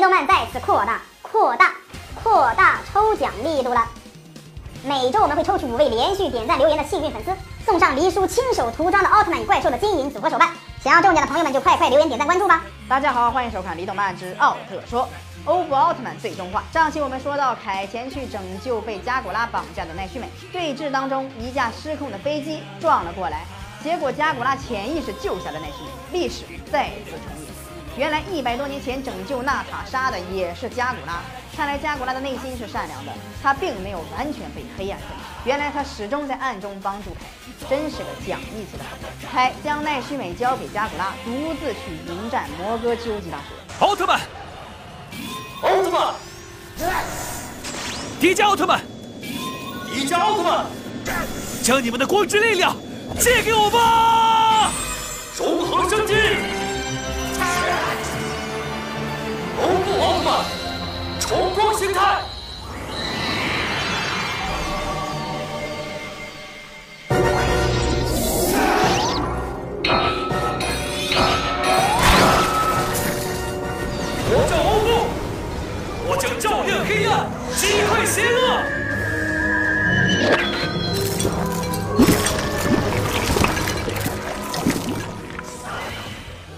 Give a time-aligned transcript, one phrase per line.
[0.00, 1.72] 动漫再次扩大、扩大、
[2.22, 3.86] 扩大抽奖力度了。
[4.82, 7.30] 每周我们会抽取五位连续点赞留言的幸运粉丝，
[7.66, 10.50] 送上黎叔亲手涂装的奥特曼与怪兽的金银组合手办。
[10.82, 12.62] 想要中奖的朋友们就快快留言、点赞、关注吧！
[12.88, 15.02] 大家好，欢迎收看《黎动漫之奥特说》。
[15.44, 16.64] 欧布奥特曼最终话。
[16.72, 23.44] 上期我们说到，凯前去拯救被加古拉绑架的奈绪美，对峙当中，一架失控的飞机撞了过来，
[23.84, 27.49] 结果加古拉潜意识救下了奈绪美，历史再次重演。
[27.96, 31.20] 原来一百多年前拯救娜塔莎的也是加古拉，
[31.56, 33.12] 看来加古拉的内心是善良的，
[33.42, 35.48] 他并没有完全被黑暗吞噬。
[35.48, 37.26] 原来他始终在暗中帮助凯，
[37.68, 39.08] 真是个讲义气的朋友。
[39.30, 43.84] 凯将奈须美交给加古拉，独自去迎战摩哥究极大蛇。
[43.84, 44.20] 奥特曼。
[45.62, 46.14] 奥特曼，
[48.18, 48.80] 迪迦奥特曼，
[49.20, 50.64] 迪迦奥特曼，
[51.62, 52.74] 将你们的光之力量
[53.18, 54.70] 借给我吧！
[55.36, 56.14] 融合升级，
[61.30, 62.22] 重光形态。
[74.26, 74.88] 我叫欧布，
[76.08, 78.36] 我将照亮黑暗击溃邪恶！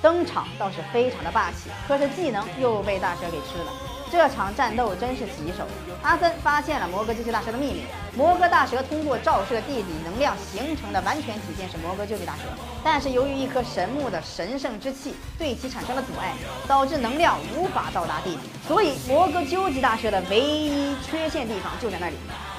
[0.00, 3.93] 登场倒是非常的霸气，可是技能又被大蛇给吃了。
[4.14, 5.66] 这场战斗真是棘手。
[6.00, 7.82] 阿森发现了摩哥究极大蛇的秘密，
[8.16, 12.42] 摩哥大蛇通过照射地底能量形成的完全体现是摩哥究极大蛇，
[12.84, 16.32] 但是由于一颗神木的神圣之气对其产生了阻碍，
[16.68, 22.14] 导致能量无法到达地底，所以摩哥究极大蛇的唯一缺陷地方就在那里，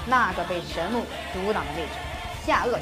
[0.07, 1.93] 那个被神木阻挡的位置——
[2.45, 2.77] 下颚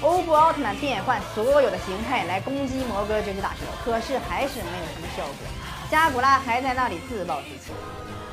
[0.00, 5.34] 欧布奥特曼变换所有的形态来攻击摩哥究极大蛇，可是还是没有什么效果。
[5.90, 7.72] 加古拉还在那里自暴自弃。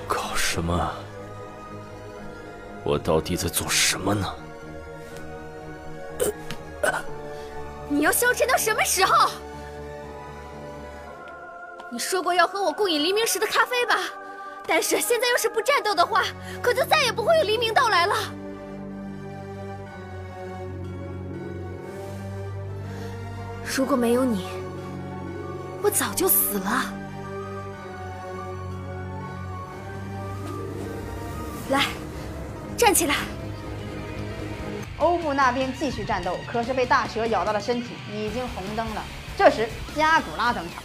[0.07, 0.93] 搞什么？
[2.83, 4.27] 我到底在做什么呢？
[7.89, 9.29] 你要消沉到什么时候？
[11.89, 13.95] 你说过要和我共饮黎明时的咖啡吧？
[14.65, 16.23] 但是现在要是不战斗的话，
[16.61, 18.15] 可就再也不会有黎明到来了。
[23.63, 24.47] 如果没有你，
[25.81, 26.93] 我早就死了。
[32.83, 33.15] 站起来！
[34.97, 39.01] 欧布那边继续战斗，可是被大蛇咬到了身体，已经红灯了。
[39.37, 40.83] 这时，加古拉登场。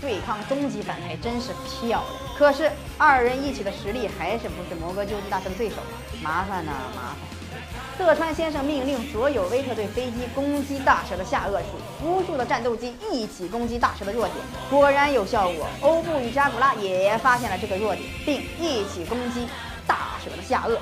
[0.00, 2.02] 对抗终极反派真是漂亮，
[2.36, 5.76] 可是二人一起的实力还是不是摩哥究极大蛇的对手，
[6.22, 7.16] 麻烦呐麻烦！
[7.96, 14.36] 色川先生命令所有威特队飞机攻击大蛇的下颚处，无数的战斗机一起攻击大蛇的弱点，
[14.68, 15.66] 果然有效果。
[15.80, 19.48] 欧布与扎古拉也发现了这个弱点，并一起攻击
[19.86, 20.76] 大蛇的下颚。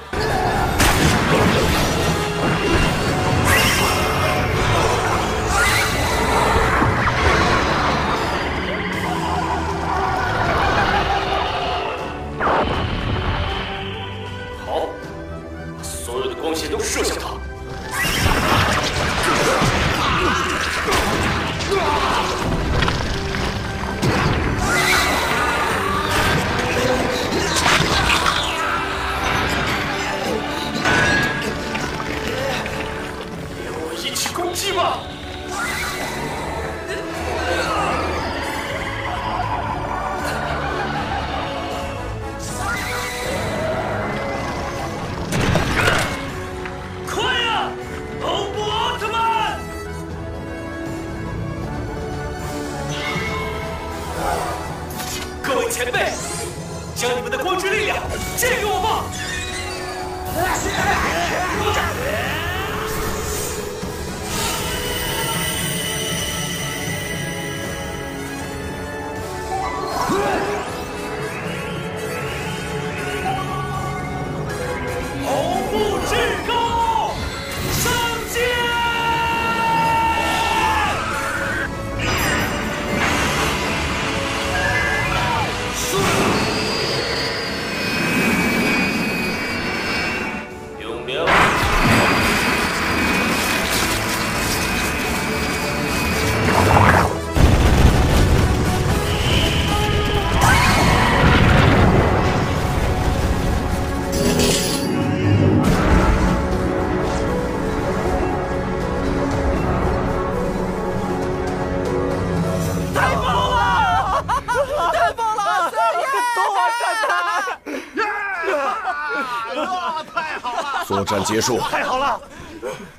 [120.86, 122.20] 作战结束，太好了！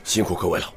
[0.03, 0.73] 辛苦各位了。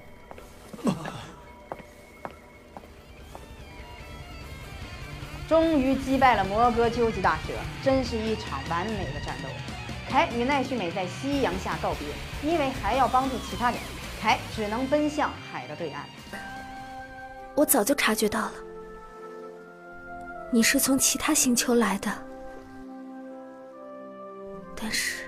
[5.49, 9.49] 终于击败了摩哥究极大蛇，真是一场完美的战斗。
[10.11, 12.09] 凯与奈绪美在夕阳下告别，
[12.51, 13.79] 因为还要帮助其他人，
[14.21, 16.05] 凯只能奔向海的对岸。
[17.55, 18.53] 我早就察觉到了，
[20.53, 22.11] 你是从其他星球来的，
[24.77, 25.28] 但是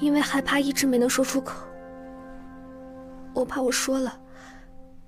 [0.00, 1.54] 因为害怕一直没能说出口，
[3.34, 4.18] 我怕我说了，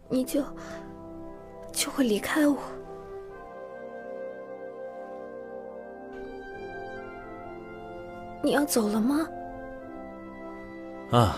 [0.08, 0.43] 你就
[1.73, 2.56] 就会离开我。
[8.43, 9.26] 你要走了吗？
[11.11, 11.37] 啊，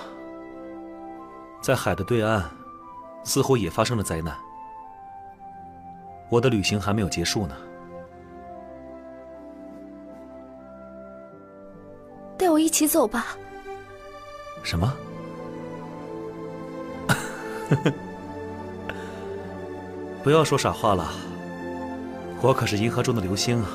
[1.60, 2.44] 在海的对岸，
[3.24, 4.36] 似乎也发生了灾难。
[6.28, 7.56] 我的旅行还没有结束呢。
[12.80, 13.36] 起走吧。
[14.62, 14.90] 什么？
[20.24, 21.12] 不要说傻话了，
[22.40, 23.68] 我可是银河中的流星啊！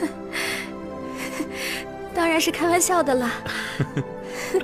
[2.14, 3.32] 当然是开玩笑的啦。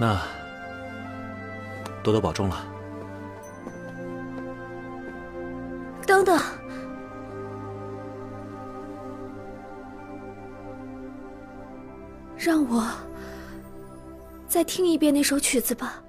[0.00, 0.18] 那
[2.02, 2.56] 多多保重了。
[6.08, 6.40] 等等，
[12.38, 12.82] 让我
[14.48, 16.02] 再听一遍那首曲子吧。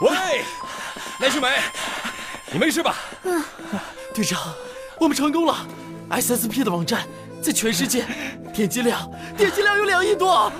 [0.00, 0.44] 喂，
[1.18, 1.48] 奈绪美，
[2.52, 2.96] 你没事吧？
[3.24, 3.42] 嗯
[4.14, 4.52] 队长，
[4.98, 5.54] 我们成功了
[6.10, 7.06] ！SSP 的网站
[7.42, 8.04] 在全世界
[8.52, 10.30] 点击量，点击量有两亿多。
[10.32, 10.52] 啊，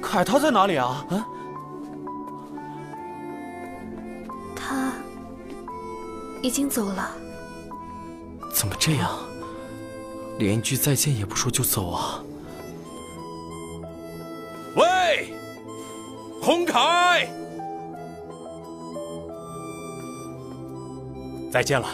[0.00, 1.04] 凯他在哪里啊？
[1.10, 1.26] 啊，
[4.54, 4.92] 他
[6.42, 7.10] 已经走了。
[8.52, 9.18] 怎么这样？
[10.38, 12.22] 连一句再见也不说就走啊？
[14.76, 15.34] 喂，
[16.50, 17.28] 洪凯，
[21.48, 21.88] 再见了。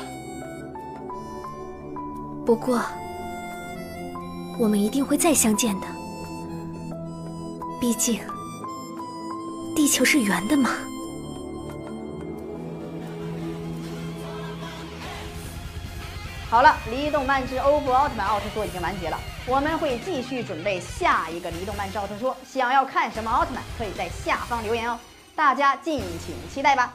[2.46, 2.80] 不过，
[4.58, 5.86] 我们一定会再相见的。
[7.78, 8.18] 毕竟，
[9.75, 10.70] 地球是圆的嘛。
[16.56, 22.34] 好了，《离动漫之欧布奥特曼奥特说》已经完结了，我们会继续准备下一个《离动漫之奥特说》。
[22.50, 24.98] 想要看什么奥特曼，可以在下方留言哦，
[25.34, 26.94] 大家敬请期待吧。